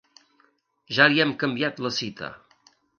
[0.97, 2.35] Ja li hem canviat la cita.